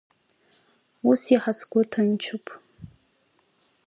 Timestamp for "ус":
1.09-1.21